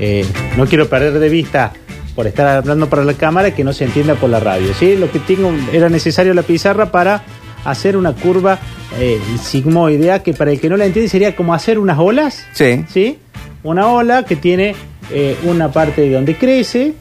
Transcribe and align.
eh, 0.00 0.24
no 0.56 0.66
quiero 0.66 0.88
perder 0.88 1.18
de 1.18 1.28
vista 1.28 1.72
por 2.14 2.26
estar 2.26 2.46
hablando 2.48 2.88
para 2.88 3.04
la 3.04 3.14
cámara 3.14 3.54
que 3.54 3.62
no 3.64 3.72
se 3.72 3.84
entienda 3.84 4.14
por 4.14 4.30
la 4.30 4.40
radio. 4.40 4.72
¿sí? 4.74 4.96
Lo 4.96 5.10
que 5.10 5.18
tengo 5.18 5.52
era 5.72 5.88
necesario 5.88 6.32
la 6.34 6.42
pizarra 6.42 6.90
para 6.90 7.22
hacer 7.64 7.96
una 7.96 8.12
curva 8.12 8.58
eh, 8.98 9.18
sigmoidea 9.42 10.22
que 10.22 10.32
para 10.32 10.52
el 10.52 10.60
que 10.60 10.68
no 10.68 10.76
la 10.76 10.86
entiende 10.86 11.08
sería 11.08 11.34
como 11.36 11.52
hacer 11.54 11.78
unas 11.78 11.98
olas. 11.98 12.46
Sí. 12.52 12.84
¿sí? 12.88 13.18
Una 13.62 13.88
ola 13.88 14.24
que 14.24 14.36
tiene 14.36 14.74
eh, 15.10 15.36
una 15.44 15.70
parte 15.72 16.08
donde 16.10 16.36
crece, 16.36 16.94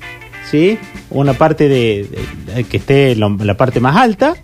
¿sí? 0.49 0.77
Una 1.11 1.33
parte 1.33 1.69
de, 1.69 2.07
de- 2.47 2.53
de- 2.55 2.63
que 2.63 2.77
esté 2.77 3.15
lo- 3.15 3.37
la 3.41 3.55
parte 3.55 3.79
más 3.79 3.95
alta 3.95 4.35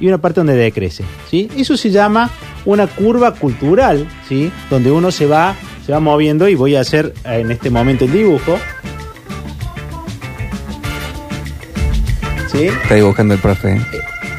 y 0.00 0.08
una 0.08 0.18
parte 0.18 0.40
donde 0.40 0.54
decrece, 0.56 1.04
¿sí? 1.30 1.48
Eso 1.56 1.76
se 1.76 1.90
llama 1.90 2.30
una 2.64 2.86
curva 2.86 3.32
cultural, 3.34 4.06
¿sí? 4.28 4.50
Donde 4.68 4.90
uno 4.90 5.10
se 5.10 5.26
va 5.26 5.54
se 5.86 5.92
va 5.92 6.00
moviendo 6.00 6.48
y 6.48 6.56
voy 6.56 6.74
a 6.74 6.80
hacer 6.80 7.14
eh, 7.24 7.38
en 7.40 7.50
este 7.52 7.70
momento 7.70 8.04
el 8.06 8.12
dibujo. 8.12 8.58
¿Sí? 12.50 12.64
Está 12.66 12.94
dibujando 12.94 13.34
el 13.34 13.40
profe. 13.40 13.80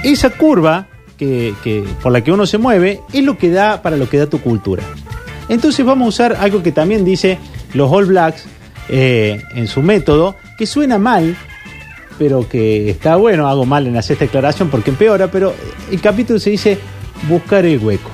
esa 0.03 0.29
curva 0.31 0.87
que, 1.17 1.53
que- 1.63 1.83
por 2.01 2.11
la 2.11 2.21
que 2.23 2.31
uno 2.31 2.45
se 2.45 2.57
mueve 2.57 3.01
es 3.13 3.23
lo 3.23 3.37
que 3.37 3.49
da 3.49 3.81
para 3.81 3.97
lo 3.97 4.09
que 4.09 4.17
da 4.17 4.27
tu 4.27 4.39
cultura. 4.41 4.83
Entonces 5.49 5.85
vamos 5.85 6.05
a 6.05 6.09
usar 6.09 6.37
algo 6.39 6.61
que 6.61 6.71
también 6.71 7.05
dice 7.05 7.37
los 7.73 7.91
All 7.91 8.05
Blacks 8.05 8.45
eh, 8.89 9.41
en 9.55 9.67
su 9.67 9.81
método, 9.81 10.35
que 10.57 10.65
suena 10.65 10.97
mal, 10.97 11.35
pero 12.17 12.47
que 12.47 12.89
está 12.89 13.15
bueno, 13.15 13.47
hago 13.47 13.65
mal 13.65 13.87
en 13.87 13.95
hacer 13.97 14.13
esta 14.15 14.25
declaración 14.25 14.69
porque 14.69 14.89
empeora, 14.89 15.29
pero 15.29 15.53
el 15.91 16.01
capítulo 16.01 16.39
se 16.39 16.49
dice 16.51 16.77
buscar 17.29 17.65
el 17.65 17.79
hueco. 17.79 18.09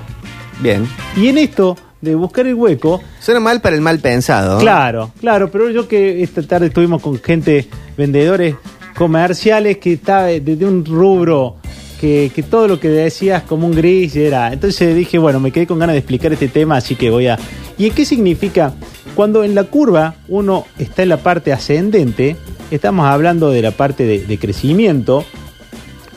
Bien. 0.59 0.87
Y 1.15 1.27
en 1.27 1.37
esto 1.39 1.75
de 2.03 2.15
buscar 2.15 2.45
el 2.45 2.55
hueco, 2.55 3.01
Suena 3.19 3.39
mal 3.39 3.61
para 3.61 3.75
el 3.75 3.81
mal 3.81 3.99
pensado. 3.99 4.59
Claro, 4.59 5.11
claro, 5.21 5.49
pero 5.49 5.69
yo 5.69 5.87
que 5.87 6.21
esta 6.21 6.41
tarde 6.43 6.67
estuvimos 6.67 7.01
con 7.01 7.21
gente, 7.21 7.67
vendedores 7.97 8.55
comerciales 8.95 9.77
que 9.77 9.93
está 9.93 10.25
de, 10.25 10.41
de 10.41 10.65
un 10.65 10.83
rubro 10.83 11.55
que, 12.01 12.29
que 12.35 12.43
todo 12.43 12.67
lo 12.67 12.79
que 12.79 12.89
decías 12.89 13.43
como 13.43 13.67
un 13.67 13.73
gris 13.73 14.15
era. 14.17 14.51
Entonces 14.51 14.95
dije, 14.95 15.17
bueno, 15.17 15.39
me 15.39 15.51
quedé 15.51 15.65
con 15.65 15.79
ganas 15.79 15.93
de 15.93 15.99
explicar 15.99 16.33
este 16.33 16.49
tema, 16.49 16.75
así 16.75 16.95
que 16.95 17.09
voy 17.09 17.27
a... 17.27 17.39
¿Y 17.77 17.89
qué 17.91 18.03
significa? 18.03 18.73
Cuando 19.15 19.45
en 19.45 19.55
la 19.55 19.63
curva 19.63 20.15
uno 20.27 20.65
está 20.77 21.03
en 21.03 21.09
la 21.09 21.17
parte 21.17 21.53
ascendente, 21.53 22.35
estamos 22.69 23.05
hablando 23.05 23.49
de 23.49 23.61
la 23.61 23.71
parte 23.71 24.03
de, 24.03 24.25
de 24.25 24.37
crecimiento, 24.37 25.23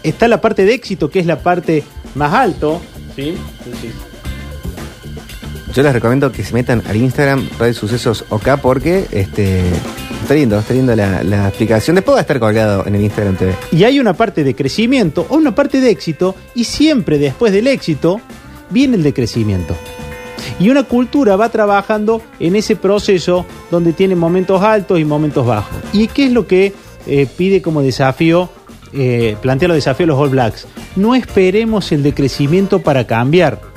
está 0.03 0.27
la 0.27 0.41
parte 0.41 0.65
de 0.65 0.75
éxito, 0.75 1.11
que 1.11 1.21
es 1.21 1.27
la 1.27 1.39
parte 1.39 1.85
más 2.17 2.35
alto, 2.35 2.81
¿sí? 3.15 3.35
Entonces, 3.65 3.93
Yo 5.77 5.83
les 5.83 5.93
recomiendo 5.93 6.33
que 6.33 6.43
se 6.43 6.55
metan 6.55 6.83
al 6.89 6.97
Instagram 6.97 7.51
Radio 7.59 7.75
Sucesos 7.75 8.25
OK 8.31 8.49
porque 8.63 9.05
este 9.11 9.61
está 10.23 10.33
lindo, 10.33 10.59
está 10.59 10.73
lindo 10.73 10.97
la, 10.97 11.23
la 11.23 11.49
explicación. 11.49 11.97
Después 11.97 12.15
va 12.15 12.21
a 12.21 12.23
estar 12.23 12.41
colgado 12.41 12.87
en 12.87 12.95
el 12.95 13.03
Instagram 13.03 13.37
TV. 13.37 13.55
Y 13.73 13.85
hay 13.85 14.01
una 14.01 14.15
parte 14.15 14.43
de 14.43 14.55
crecimiento 14.55 15.27
o 15.29 15.37
una 15.37 15.55
parte 15.55 15.83
de 15.83 15.91
éxito 15.91 16.35
y 16.55 16.65
siempre 16.65 17.19
después 17.19 17.53
del 17.53 17.67
éxito 17.67 18.23
viene 18.71 18.97
el 18.97 19.03
decrecimiento. 19.03 19.77
Y 20.59 20.71
una 20.71 20.85
cultura 20.85 21.37
va 21.37 21.51
trabajando 21.51 22.23
en 22.41 22.57
ese 22.57 22.77
proceso 22.77 23.45
donde 23.71 23.93
tiene 23.93 24.17
momentos 24.17 24.63
altos 24.63 24.99
y 24.99 25.05
momentos 25.05 25.47
bajos. 25.47 25.77
¿Y 25.93 26.09
qué 26.09 26.25
es 26.25 26.33
lo 26.33 26.47
que 26.47 26.73
eh, 27.07 27.27
pide 27.37 27.61
como 27.61 27.83
desafío, 27.83 28.49
eh, 28.95 29.37
plantea 29.43 29.69
los 29.69 29.77
desafíos 29.77 30.09
los 30.09 30.19
All 30.19 30.31
Blacks? 30.31 30.67
No 30.97 31.15
esperemos 31.15 31.93
el 31.93 32.03
decrecimiento 32.03 32.81
para 32.81 33.07
cambiar. 33.07 33.76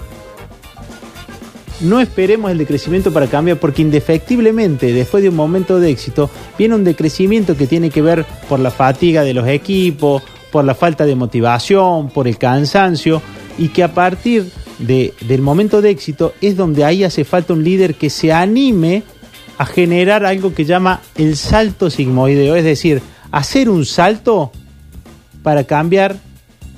No 1.81 2.02
esperemos 2.02 2.52
el 2.52 2.58
decrecimiento 2.58 3.11
para 3.13 3.27
cambiar 3.27 3.58
porque 3.58 3.81
indefectiblemente 3.81 4.91
después 4.91 5.23
de 5.23 5.30
un 5.30 5.35
momento 5.35 5.80
de 5.80 5.89
éxito 5.91 6.30
viene 6.58 6.75
un 6.75 6.83
decrecimiento 6.83 7.55
que 7.55 7.67
tiene 7.67 7.89
que 7.89 8.02
ver 8.02 8.25
por 8.49 8.59
la 8.59 8.69
fatiga 8.69 9.23
de 9.23 9.33
los 9.33 9.47
equipos, 9.47 10.22
por 10.52 10.66
la 10.66 10.75
falta 10.75 11.05
de 11.05 11.16
motivación, 11.16 12.09
por 12.09 12.27
el 12.27 12.38
cansancio 12.38 13.22
y 13.57 13.69
que 13.69 13.84
a 13.84 13.94
partir 13.94 14.51
de- 14.79 15.13
del 15.22 15.41
momento 15.41 15.81
de 15.81 15.89
éxito 15.91 16.34
es 16.41 16.57
donde 16.57 16.84
ahí 16.84 17.03
hace 17.06 17.23
falta 17.23 17.53
un 17.53 17.63
líder 17.63 17.95
que 17.95 18.09
se 18.09 18.34
anime 18.34 19.03
a 19.57 19.66
generar 19.66 20.25
algo 20.25 20.53
que 20.53 20.66
llama 20.66 21.01
el 21.16 21.38
salto 21.38 21.89
sigmoideo, 21.89 22.56
es 22.56 22.63
decir, 22.66 23.01
hacer 23.31 23.69
un 23.69 23.85
salto 23.85 24.51
para 25.44 25.63
cambiar 25.66 26.18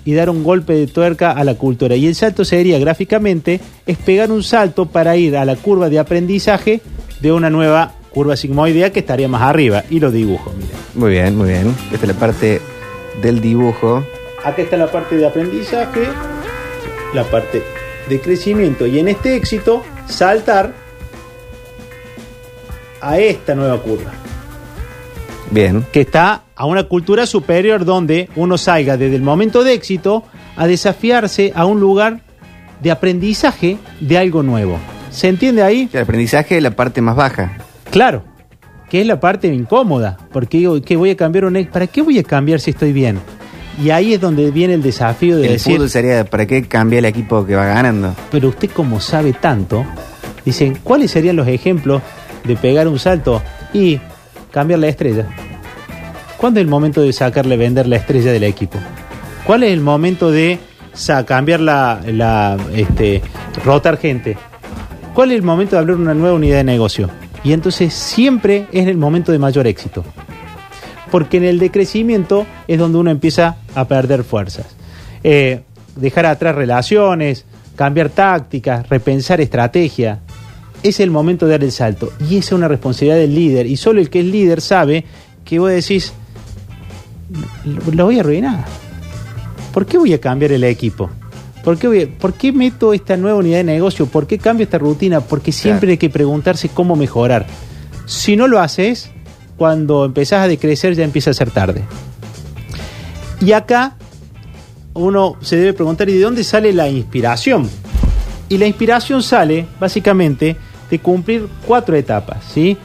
y 0.05 0.13
dar 0.13 0.29
un 0.29 0.43
golpe 0.43 0.73
de 0.73 0.87
tuerca 0.87 1.31
a 1.31 1.43
la 1.43 1.55
cultura. 1.55 1.95
Y 1.95 2.07
el 2.07 2.15
salto 2.15 2.45
sería 2.45 2.79
gráficamente 2.79 3.59
es 3.85 3.97
pegar 3.97 4.31
un 4.31 4.43
salto 4.43 4.85
para 4.85 5.15
ir 5.17 5.37
a 5.37 5.45
la 5.45 5.55
curva 5.55 5.89
de 5.89 5.99
aprendizaje 5.99 6.81
de 7.21 7.31
una 7.31 7.49
nueva 7.49 7.93
curva 8.11 8.35
sigmoidea 8.35 8.91
que 8.91 8.99
estaría 8.99 9.27
más 9.27 9.41
arriba. 9.41 9.83
Y 9.89 9.99
lo 9.99 10.11
dibujo, 10.11 10.51
miren. 10.51 10.75
Muy 10.95 11.11
bien, 11.11 11.37
muy 11.37 11.49
bien. 11.49 11.75
Esta 11.91 12.05
es 12.05 12.13
la 12.13 12.19
parte 12.19 12.61
del 13.21 13.41
dibujo. 13.41 14.03
Acá 14.43 14.61
está 14.61 14.77
la 14.77 14.91
parte 14.91 15.15
de 15.15 15.27
aprendizaje, 15.27 16.01
la 17.13 17.23
parte 17.23 17.61
de 18.09 18.19
crecimiento. 18.19 18.87
Y 18.87 18.99
en 18.99 19.07
este 19.07 19.35
éxito, 19.35 19.83
saltar 20.07 20.73
a 22.99 23.19
esta 23.19 23.55
nueva 23.55 23.81
curva. 23.81 24.11
Bien. 25.49 25.85
que 25.91 26.01
está 26.01 26.43
a 26.61 26.65
una 26.65 26.83
cultura 26.83 27.25
superior 27.25 27.85
donde 27.85 28.29
uno 28.35 28.55
salga 28.55 28.95
desde 28.95 29.15
el 29.15 29.23
momento 29.23 29.63
de 29.63 29.73
éxito 29.73 30.23
a 30.55 30.67
desafiarse 30.67 31.51
a 31.55 31.65
un 31.65 31.79
lugar 31.79 32.21
de 32.83 32.91
aprendizaje 32.91 33.79
de 33.99 34.17
algo 34.19 34.43
nuevo. 34.43 34.77
¿Se 35.09 35.27
entiende 35.27 35.63
ahí? 35.63 35.89
El 35.91 36.03
aprendizaje 36.03 36.57
es 36.57 36.61
la 36.61 36.69
parte 36.69 37.01
más 37.01 37.15
baja. 37.15 37.57
Claro, 37.89 38.23
que 38.91 39.01
es 39.01 39.07
la 39.07 39.19
parte 39.19 39.47
incómoda, 39.47 40.19
porque 40.31 40.59
digo, 40.59 40.79
¿qué 40.83 40.95
voy 40.95 41.09
a 41.09 41.17
cambiar 41.17 41.45
un 41.45 41.55
ex? 41.55 41.71
¿Para 41.71 41.87
qué 41.87 42.03
voy 42.03 42.19
a 42.19 42.23
cambiar 42.23 42.59
si 42.59 42.69
estoy 42.69 42.93
bien? 42.93 43.17
Y 43.83 43.89
ahí 43.89 44.13
es 44.13 44.21
donde 44.21 44.51
viene 44.51 44.75
el 44.75 44.83
desafío 44.83 45.37
de 45.37 45.47
El 45.47 45.53
decir, 45.53 45.77
fútbol 45.77 45.89
sería 45.89 46.25
para 46.25 46.45
qué 46.45 46.67
cambia 46.67 46.99
el 46.99 47.05
equipo 47.05 47.43
que 47.43 47.55
va 47.55 47.65
ganando. 47.65 48.13
pero 48.29 48.49
usted 48.49 48.69
como 48.69 48.99
sabe 48.99 49.33
tanto, 49.33 49.83
dicen, 50.45 50.77
¿cuáles 50.83 51.09
serían 51.09 51.37
los 51.37 51.47
ejemplos 51.47 52.03
de 52.43 52.55
pegar 52.55 52.87
un 52.87 52.99
salto 52.99 53.41
y 53.73 53.99
cambiar 54.51 54.79
la 54.79 54.89
estrella? 54.89 55.25
¿Cuándo 56.41 56.59
es 56.59 56.63
el 56.63 56.71
momento 56.71 57.03
de 57.03 57.13
sacarle, 57.13 57.55
vender 57.55 57.85
la 57.85 57.97
estrella 57.97 58.31
del 58.31 58.43
equipo? 58.45 58.79
¿Cuál 59.45 59.61
es 59.61 59.73
el 59.73 59.79
momento 59.79 60.31
de 60.31 60.57
cambiar 61.27 61.59
la, 61.59 62.57
este, 62.73 63.21
rotar 63.63 63.99
gente? 63.99 64.35
¿Cuál 65.13 65.29
es 65.29 65.37
el 65.37 65.43
momento 65.43 65.75
de 65.75 65.81
abrir 65.83 65.97
una 65.97 66.15
nueva 66.15 66.33
unidad 66.33 66.57
de 66.57 66.63
negocio? 66.63 67.11
Y 67.43 67.53
entonces 67.53 67.93
siempre 67.93 68.65
es 68.71 68.87
el 68.87 68.97
momento 68.97 69.31
de 69.31 69.37
mayor 69.37 69.67
éxito. 69.67 70.03
Porque 71.11 71.37
en 71.37 71.43
el 71.43 71.59
decrecimiento 71.59 72.47
es 72.67 72.79
donde 72.79 72.97
uno 72.97 73.11
empieza 73.11 73.57
a 73.75 73.87
perder 73.87 74.23
fuerzas. 74.23 74.65
Eh, 75.23 75.61
dejar 75.95 76.25
atrás 76.25 76.55
relaciones, 76.55 77.45
cambiar 77.75 78.09
tácticas, 78.09 78.89
repensar 78.89 79.41
estrategia. 79.41 80.21
Es 80.81 81.01
el 81.01 81.11
momento 81.11 81.45
de 81.45 81.51
dar 81.51 81.63
el 81.63 81.71
salto. 81.71 82.11
Y 82.27 82.37
esa 82.37 82.47
es 82.47 82.53
una 82.53 82.67
responsabilidad 82.67 83.17
del 83.17 83.35
líder. 83.35 83.67
Y 83.67 83.77
solo 83.77 84.01
el 84.01 84.09
que 84.09 84.21
es 84.21 84.25
líder 84.25 84.59
sabe 84.59 85.05
que 85.45 85.59
vos 85.59 85.69
decís, 85.69 86.13
lo, 87.93 88.05
voy 88.05 88.17
a 88.17 88.21
arruinar. 88.21 88.65
¿Por 89.73 89.85
qué 89.85 89.97
voy 89.97 90.13
a 90.13 90.19
cambiar 90.21 90.51
el 90.51 90.63
equipo? 90.63 91.09
¿Por 91.63 91.77
qué, 91.77 91.87
voy 91.87 92.01
a- 92.03 92.17
¿Por 92.19 92.33
qué 92.33 92.51
meto 92.51 92.93
esta 92.93 93.15
nueva 93.17 93.37
unidad 93.39 93.57
de 93.57 93.63
negocio? 93.63 94.05
¿Por 94.07 94.27
qué 94.27 94.37
cambio 94.37 94.63
esta 94.63 94.77
rutina? 94.77 95.21
Porque 95.21 95.51
siempre 95.51 95.81
Claro. 95.81 95.91
hay 95.91 95.97
que 95.97 96.09
preguntarse 96.09 96.69
cómo 96.69 96.95
mejorar. 96.95 97.45
Si 98.05 98.35
no 98.35 98.47
lo 98.47 98.59
haces, 98.59 99.11
cuando 99.57 100.05
empezás 100.05 100.41
a 100.43 100.47
decrecer 100.47 100.95
ya 100.95 101.03
empieza 101.03 101.29
a 101.31 101.33
ser 101.33 101.51
tarde. 101.51 101.83
Y 103.39 103.51
acá 103.53 103.95
uno 104.93 105.35
se 105.41 105.55
debe 105.55 105.73
preguntar, 105.73 106.09
¿y 106.09 106.13
de 106.13 106.21
dónde 106.21 106.43
sale 106.43 106.73
la 106.73 106.89
inspiración? 106.89 107.69
Y 108.49 108.57
la 108.57 108.65
inspiración 108.65 109.23
sale 109.23 109.65
básicamente 109.79 110.57
de 110.89 110.99
cumplir 110.99 111.47
cuatro 111.65 111.95
etapas, 111.95 112.43
¿sí? 112.53 112.77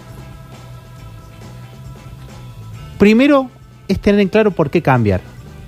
Primero 2.99 3.51
es 3.89 3.99
tener 4.01 4.21
en 4.21 4.29
claro 4.29 4.51
por 4.51 4.71
qué 4.71 4.83
cambiar. 4.83 5.21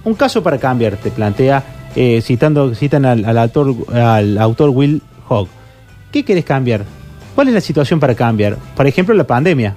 Un 0.04 0.14
caso 0.14 0.42
para 0.42 0.58
cambiar, 0.58 0.96
te 0.96 1.10
plantea, 1.10 1.62
eh, 1.96 2.20
citando, 2.22 2.74
citan 2.74 3.04
al, 3.04 3.24
al 3.24 3.38
autor, 3.38 3.74
al 3.94 4.38
autor 4.38 4.70
Will 4.70 5.02
Hogg. 5.28 5.48
¿Qué 6.12 6.24
querés 6.24 6.44
cambiar? 6.44 6.84
¿Cuál 7.34 7.48
es 7.48 7.54
la 7.54 7.60
situación 7.60 8.00
para 8.00 8.14
cambiar? 8.14 8.56
Por 8.74 8.86
ejemplo, 8.86 9.14
la 9.14 9.26
pandemia. 9.26 9.76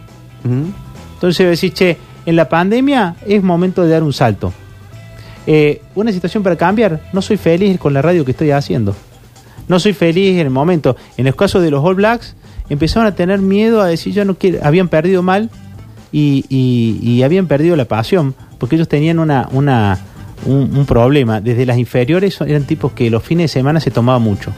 Entonces 1.14 1.62
decís, 1.62 1.74
che, 1.74 1.98
en 2.26 2.36
la 2.36 2.50
pandemia 2.50 3.16
es 3.28 3.44
momento 3.44 3.84
de 3.84 3.90
dar 3.90 4.04
un 4.04 4.14
salto. 4.14 4.52
Eh, 5.46 5.82
una 5.96 6.12
situación 6.12 6.44
para 6.44 6.56
cambiar, 6.56 7.02
no 7.14 7.22
soy 7.22 7.38
feliz 7.38 7.78
con 7.80 7.94
la 7.94 8.02
radio 8.02 8.26
que 8.26 8.32
estoy 8.32 8.52
haciendo. 8.52 8.96
No 9.68 9.80
soy 9.80 9.94
feliz 9.94 10.34
en 10.34 10.40
el 10.40 10.50
momento. 10.50 10.96
En 11.18 11.28
el 11.28 11.36
caso 11.36 11.60
de 11.62 11.72
los 11.72 11.84
All 11.84 11.96
Blacks, 11.96 12.36
empezaron 12.70 13.08
a 13.08 13.16
tener 13.16 13.40
miedo 13.40 13.82
a 13.82 13.88
decir, 13.88 14.14
yo 14.14 14.26
no 14.26 14.36
quiero, 14.36 14.60
habían 14.64 14.88
perdido 14.88 15.22
mal 15.22 15.50
y, 16.12 16.46
y- 16.50 17.00
y 17.02 17.24
habían 17.24 17.48
perdido 17.48 17.76
la 17.76 17.86
pasión, 17.86 18.36
porque 18.58 18.76
ellos 18.76 18.88
tenían 18.88 19.20
una, 19.20 19.48
una, 19.52 20.00
un, 20.46 20.86
problema. 20.86 21.42
Desde 21.42 21.66
las 21.66 21.78
inferiores 21.78 22.40
eran 22.42 22.64
tipos 22.66 22.92
que 22.94 23.10
los 23.10 23.24
fines 23.24 23.46
de 23.46 23.60
semana 23.60 23.80
se 23.80 23.92
tomaba 23.92 24.20
mucho. 24.20 24.52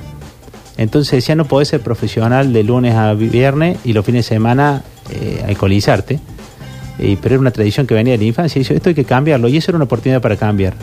Entonces 0.77 1.11
decían, 1.11 1.37
no 1.37 1.45
podés 1.45 1.67
ser 1.67 1.81
profesional 1.81 2.51
de 2.51 2.63
lunes 2.63 2.95
a 2.95 3.13
viernes 3.13 3.77
y 3.85 3.93
los 3.93 4.03
fines 4.05 4.25
de 4.25 4.35
semana 4.35 4.83
eh, 5.11 5.43
alcoholizarte, 5.47 6.19
pero 6.97 7.35
era 7.35 7.39
una 7.39 7.51
tradición 7.51 7.85
que 7.85 7.93
venía 7.93 8.13
de 8.13 8.17
la 8.19 8.23
infancia, 8.25 8.59
y 8.59 8.63
dice, 8.63 8.75
esto 8.75 8.89
hay 8.89 8.95
que 8.95 9.05
cambiarlo, 9.05 9.47
y 9.47 9.57
eso 9.57 9.71
era 9.71 9.75
una 9.77 9.85
oportunidad 9.85 10.21
para 10.21 10.35
cambiar. 10.35 10.73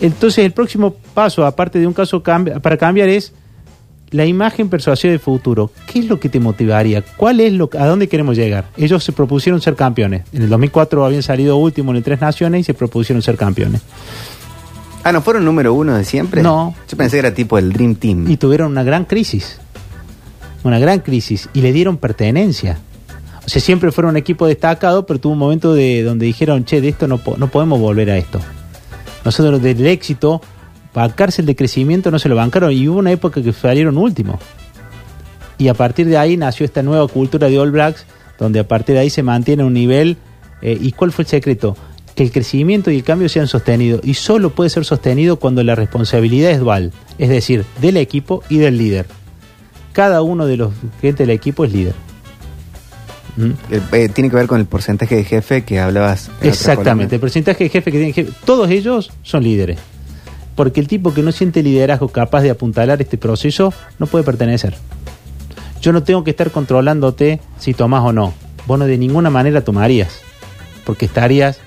Entonces 0.00 0.44
el 0.44 0.52
próximo 0.52 0.94
paso, 1.12 1.44
aparte 1.44 1.78
de 1.78 1.86
un 1.86 1.92
caso 1.92 2.22
para 2.22 2.76
cambiar, 2.78 3.08
es 3.08 3.34
la 4.12 4.26
imagen 4.26 4.68
persuasiva 4.68 5.10
del 5.12 5.20
futuro. 5.20 5.70
¿Qué 5.86 6.00
es 6.00 6.06
lo 6.06 6.18
que 6.18 6.28
te 6.28 6.40
motivaría? 6.40 7.02
¿Cuál 7.16 7.40
es 7.40 7.52
lo, 7.52 7.70
¿A 7.78 7.86
dónde 7.86 8.08
queremos 8.08 8.36
llegar? 8.36 8.66
Ellos 8.76 9.04
se 9.04 9.12
propusieron 9.12 9.60
ser 9.60 9.76
campeones. 9.76 10.22
En 10.32 10.42
el 10.42 10.48
2004 10.48 11.04
habían 11.04 11.22
salido 11.22 11.56
último 11.56 11.94
en 11.94 12.02
Tres 12.02 12.20
Naciones 12.20 12.60
y 12.60 12.64
se 12.64 12.74
propusieron 12.74 13.22
ser 13.22 13.36
campeones. 13.36 13.82
Ah, 15.04 15.12
¿no 15.12 15.22
fueron 15.22 15.44
número 15.44 15.72
uno 15.74 15.94
de 15.96 16.04
siempre? 16.04 16.42
No. 16.42 16.74
Yo 16.90 16.96
pensé 16.96 17.16
que 17.16 17.20
era 17.20 17.34
tipo 17.34 17.56
el 17.56 17.72
Dream 17.72 17.94
Team. 17.94 18.30
y 18.30 18.36
tuvieron 18.36 18.72
una 18.72 18.82
gran 18.82 19.04
crisis. 19.04 19.58
Una 20.64 20.78
gran 20.78 21.00
crisis. 21.00 21.48
Y 21.54 21.62
le 21.62 21.72
dieron 21.72 21.96
pertenencia. 21.96 22.78
O 23.46 23.48
sea, 23.48 23.62
siempre 23.62 23.90
fueron 23.92 24.10
un 24.10 24.16
equipo 24.18 24.46
destacado, 24.46 25.06
pero 25.06 25.18
tuvo 25.18 25.32
un 25.32 25.38
momento 25.38 25.72
de 25.72 26.02
donde 26.02 26.26
dijeron, 26.26 26.64
che, 26.66 26.80
de 26.82 26.88
esto 26.90 27.08
no, 27.08 27.16
po- 27.18 27.36
no 27.38 27.48
podemos 27.48 27.80
volver 27.80 28.10
a 28.10 28.18
esto. 28.18 28.38
Nosotros 29.24 29.62
del 29.62 29.86
éxito, 29.86 30.42
bancarse 30.94 31.42
el 31.42 31.46
de 31.46 31.56
crecimiento 31.56 32.10
no 32.10 32.18
se 32.18 32.28
lo 32.28 32.36
bancaron 32.36 32.72
y 32.72 32.88
hubo 32.88 32.98
una 32.98 33.12
época 33.12 33.42
que 33.42 33.52
salieron 33.52 33.98
último. 33.98 34.38
Y 35.58 35.68
a 35.68 35.74
partir 35.74 36.06
de 36.08 36.16
ahí 36.16 36.36
nació 36.36 36.64
esta 36.64 36.82
nueva 36.82 37.06
cultura 37.06 37.48
de 37.48 37.58
All 37.58 37.70
Blacks, 37.70 38.06
donde 38.38 38.60
a 38.60 38.66
partir 38.66 38.94
de 38.94 39.02
ahí 39.02 39.10
se 39.10 39.22
mantiene 39.22 39.62
un 39.62 39.74
nivel. 39.74 40.16
eh, 40.62 40.78
¿Y 40.80 40.92
cuál 40.92 41.12
fue 41.12 41.24
el 41.24 41.28
secreto? 41.28 41.76
Que 42.14 42.22
el 42.22 42.32
crecimiento 42.32 42.90
y 42.90 42.96
el 42.96 43.04
cambio 43.04 43.28
sean 43.28 43.46
sostenidos. 43.46 44.00
Y 44.02 44.14
solo 44.14 44.50
puede 44.50 44.70
ser 44.70 44.86
sostenido 44.86 45.36
cuando 45.36 45.62
la 45.62 45.74
responsabilidad 45.74 46.50
es 46.50 46.60
dual, 46.60 46.92
es 47.18 47.28
decir, 47.28 47.66
del 47.80 47.98
equipo 47.98 48.42
y 48.48 48.56
del 48.56 48.78
líder. 48.78 49.06
Cada 49.92 50.22
uno 50.22 50.46
de 50.46 50.56
los 50.56 50.72
gente 51.02 51.24
del 51.24 51.30
equipo 51.30 51.64
es 51.66 51.72
líder. 51.72 51.94
¿Mm? 53.36 53.50
Eh, 53.70 53.80
eh, 53.92 54.08
tiene 54.08 54.30
que 54.30 54.36
ver 54.36 54.46
con 54.46 54.60
el 54.60 54.66
porcentaje 54.66 55.16
de 55.16 55.24
jefe 55.24 55.62
que 55.62 55.78
hablabas. 55.78 56.30
Exactamente, 56.40 57.16
el 57.16 57.20
porcentaje 57.20 57.64
de 57.64 57.70
jefe 57.70 57.92
que 57.92 57.98
tienen 57.98 58.14
jefe, 58.14 58.32
todos 58.46 58.70
ellos 58.70 59.12
son 59.22 59.44
líderes. 59.44 59.78
Porque 60.60 60.78
el 60.78 60.88
tipo 60.88 61.14
que 61.14 61.22
no 61.22 61.32
siente 61.32 61.62
liderazgo 61.62 62.08
capaz 62.08 62.42
de 62.42 62.50
apuntalar 62.50 63.00
este 63.00 63.16
proceso 63.16 63.72
no 63.98 64.06
puede 64.06 64.26
pertenecer. 64.26 64.74
Yo 65.80 65.90
no 65.90 66.02
tengo 66.02 66.22
que 66.22 66.32
estar 66.32 66.50
controlándote 66.50 67.40
si 67.58 67.72
tomás 67.72 68.04
o 68.04 68.12
no. 68.12 68.34
Vos 68.66 68.78
no 68.78 68.84
de 68.84 68.98
ninguna 68.98 69.30
manera 69.30 69.62
tomarías. 69.62 70.20
Porque 70.84 71.06
estarías 71.06 71.60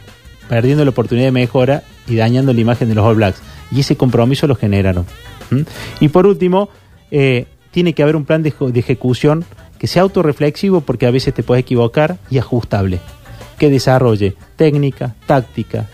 perdiendo 0.48 0.86
la 0.86 0.92
oportunidad 0.92 1.26
de 1.26 1.32
mejora 1.32 1.82
y 2.08 2.18
dañando 2.18 2.54
la 2.54 2.62
imagen 2.62 2.88
de 2.88 2.94
los 2.94 3.04
All 3.04 3.16
Blacks. 3.16 3.42
Y 3.72 3.80
ese 3.80 3.98
compromiso 3.98 4.46
lo 4.46 4.56
generaron. 4.56 5.08
Y 6.00 6.10
por 6.10 6.28
último, 6.28 6.70
eh, 7.10 7.48
tiene 7.72 7.94
que 7.94 8.04
haber 8.04 8.16
un 8.16 8.26
plan 8.26 8.44
de, 8.44 8.54
de 8.60 8.80
ejecución 8.80 9.44
que 9.80 9.88
sea 9.88 10.04
autorreflexivo 10.04 10.82
porque 10.82 11.08
a 11.08 11.12
veces 11.12 11.34
te 11.34 11.42
puedes 11.42 11.64
equivocar 11.64 12.20
y 12.30 12.38
ajustable. 12.38 13.00
Que 13.58 13.72
desarrolle 13.72 14.36
técnica, 14.56 15.16
táctica, 15.26 15.90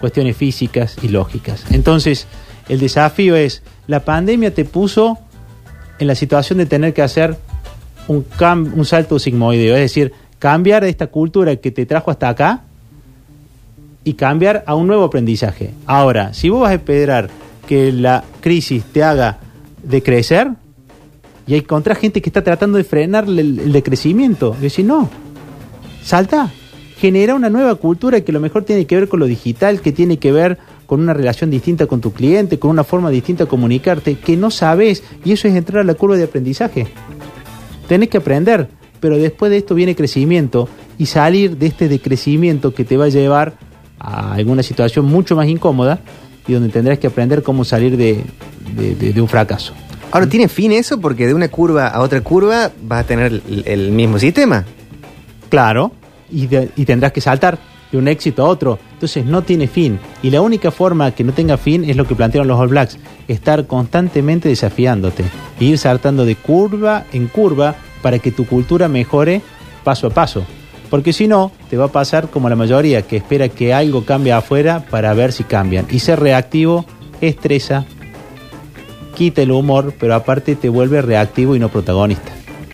cuestiones 0.00 0.36
físicas 0.36 0.96
y 1.02 1.08
lógicas. 1.08 1.64
Entonces, 1.70 2.26
el 2.68 2.80
desafío 2.80 3.36
es, 3.36 3.62
la 3.86 4.00
pandemia 4.00 4.54
te 4.54 4.64
puso 4.64 5.18
en 5.98 6.06
la 6.06 6.14
situación 6.14 6.58
de 6.58 6.66
tener 6.66 6.94
que 6.94 7.02
hacer 7.02 7.36
un, 8.08 8.24
cam- 8.24 8.72
un 8.74 8.84
salto 8.84 9.18
sigmoideo, 9.18 9.74
es 9.74 9.82
decir, 9.82 10.12
cambiar 10.38 10.84
esta 10.84 11.08
cultura 11.08 11.54
que 11.56 11.70
te 11.70 11.84
trajo 11.84 12.10
hasta 12.10 12.28
acá 12.30 12.62
y 14.02 14.14
cambiar 14.14 14.64
a 14.66 14.74
un 14.74 14.86
nuevo 14.86 15.04
aprendizaje. 15.04 15.72
Ahora, 15.84 16.32
si 16.32 16.48
vos 16.48 16.62
vas 16.62 16.70
a 16.70 16.74
esperar 16.74 17.28
que 17.68 17.92
la 17.92 18.24
crisis 18.40 18.82
te 18.84 19.04
haga 19.04 19.38
decrecer, 19.82 20.48
y 21.46 21.54
hay 21.54 21.62
contra 21.62 21.94
gente 21.94 22.22
que 22.22 22.30
está 22.30 22.42
tratando 22.42 22.78
de 22.78 22.84
frenar 22.84 23.24
el, 23.24 23.38
el 23.38 23.72
decrecimiento, 23.72 24.56
decir, 24.60 24.84
no, 24.86 25.10
salta, 26.02 26.50
genera 27.00 27.34
una 27.34 27.48
nueva 27.48 27.74
cultura 27.76 28.20
que 28.20 28.30
a 28.30 28.34
lo 28.34 28.40
mejor 28.40 28.64
tiene 28.64 28.84
que 28.86 28.94
ver 28.96 29.08
con 29.08 29.20
lo 29.20 29.26
digital, 29.26 29.80
que 29.80 29.92
tiene 29.92 30.18
que 30.18 30.32
ver 30.32 30.58
con 30.86 31.00
una 31.00 31.14
relación 31.14 31.50
distinta 31.50 31.86
con 31.86 32.00
tu 32.00 32.12
cliente, 32.12 32.58
con 32.58 32.70
una 32.70 32.84
forma 32.84 33.10
distinta 33.10 33.44
de 33.44 33.50
comunicarte, 33.50 34.16
que 34.16 34.36
no 34.36 34.50
sabes, 34.50 35.02
y 35.24 35.32
eso 35.32 35.48
es 35.48 35.54
entrar 35.54 35.80
a 35.82 35.84
la 35.84 35.94
curva 35.94 36.16
de 36.16 36.24
aprendizaje. 36.24 36.88
Tenés 37.88 38.08
que 38.08 38.18
aprender, 38.18 38.68
pero 39.00 39.16
después 39.16 39.50
de 39.50 39.58
esto 39.58 39.74
viene 39.74 39.96
crecimiento 39.96 40.68
y 40.98 41.06
salir 41.06 41.56
de 41.56 41.66
este 41.66 41.88
decrecimiento 41.88 42.74
que 42.74 42.84
te 42.84 42.96
va 42.96 43.06
a 43.06 43.08
llevar 43.08 43.54
a 43.98 44.34
alguna 44.34 44.62
situación 44.62 45.06
mucho 45.06 45.36
más 45.36 45.48
incómoda 45.48 46.00
y 46.46 46.52
donde 46.52 46.68
tendrás 46.68 46.98
que 46.98 47.06
aprender 47.06 47.42
cómo 47.42 47.64
salir 47.64 47.96
de, 47.96 48.24
de- 48.76 48.94
de- 48.94 49.12
de 49.12 49.20
un 49.20 49.28
fracaso. 49.28 49.72
Ahora, 50.10 50.28
¿tiene 50.28 50.48
fin 50.48 50.72
eso? 50.72 51.00
Porque 51.00 51.26
de 51.26 51.34
una 51.34 51.48
curva 51.48 51.86
a 51.88 52.00
otra 52.00 52.20
curva 52.20 52.70
vas 52.82 53.04
a 53.04 53.06
tener 53.06 53.26
el, 53.48 53.62
el 53.66 53.90
mismo 53.92 54.18
sistema. 54.18 54.64
Claro, 55.48 55.92
y, 56.30 56.84
tendrás 56.84 57.12
que 57.12 57.20
saltar 57.20 57.58
de 57.90 57.98
un 57.98 58.08
éxito 58.08 58.42
a 58.42 58.48
otro. 58.48 58.78
Entonces 58.92 59.24
no 59.24 59.42
tiene 59.42 59.66
fin. 59.66 59.98
Y 60.22 60.30
la 60.30 60.40
única 60.40 60.70
forma 60.70 61.10
que 61.12 61.24
no 61.24 61.32
tenga 61.32 61.56
fin 61.56 61.84
es 61.88 61.96
lo 61.96 62.06
que 62.06 62.14
plantearon 62.14 62.48
los 62.48 62.58
All 62.58 62.68
Blacks, 62.68 62.98
estar 63.28 63.66
constantemente 63.66 64.48
desafiándote, 64.48 65.24
e 65.58 65.64
ir 65.64 65.78
saltando 65.78 66.24
de 66.24 66.36
curva 66.36 67.04
en 67.12 67.26
curva 67.26 67.74
para 68.02 68.18
que 68.18 68.30
tu 68.30 68.46
cultura 68.46 68.88
mejore 68.88 69.42
paso 69.84 70.06
a 70.06 70.10
paso. 70.10 70.44
Porque 70.88 71.12
si 71.12 71.28
no, 71.28 71.52
te 71.70 71.76
va 71.76 71.86
a 71.86 71.92
pasar 71.92 72.30
como 72.30 72.48
la 72.48 72.56
mayoría, 72.56 73.02
que 73.02 73.16
espera 73.16 73.48
que 73.48 73.72
algo 73.72 74.04
cambie 74.04 74.32
afuera 74.32 74.84
para 74.90 75.14
ver 75.14 75.32
si 75.32 75.44
cambian. 75.44 75.86
Y 75.90 76.00
ser 76.00 76.18
reactivo 76.18 76.84
estresa, 77.20 77.86
quita 79.14 79.42
el 79.42 79.52
humor, 79.52 79.94
pero 79.98 80.14
aparte 80.14 80.56
te 80.56 80.68
vuelve 80.68 81.00
reactivo 81.00 81.54
y 81.54 81.60
no 81.60 81.68
protagonista. 81.68 82.39